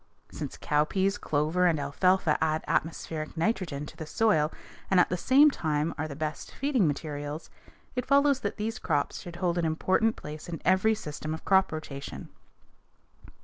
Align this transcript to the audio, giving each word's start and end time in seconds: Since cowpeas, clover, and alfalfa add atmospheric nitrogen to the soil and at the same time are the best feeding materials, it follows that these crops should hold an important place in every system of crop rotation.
Since 0.31 0.57
cowpeas, 0.57 1.19
clover, 1.19 1.67
and 1.67 1.79
alfalfa 1.79 2.35
add 2.43 2.63
atmospheric 2.67 3.37
nitrogen 3.37 3.85
to 3.85 3.95
the 3.95 4.07
soil 4.07 4.51
and 4.89 4.99
at 4.99 5.09
the 5.09 5.15
same 5.15 5.51
time 5.51 5.93
are 5.95 6.07
the 6.07 6.15
best 6.15 6.49
feeding 6.55 6.87
materials, 6.87 7.51
it 7.95 8.07
follows 8.07 8.39
that 8.39 8.57
these 8.57 8.79
crops 8.79 9.21
should 9.21 9.35
hold 9.35 9.59
an 9.59 9.65
important 9.65 10.15
place 10.15 10.49
in 10.49 10.59
every 10.65 10.95
system 10.95 11.35
of 11.35 11.45
crop 11.45 11.71
rotation. 11.71 12.29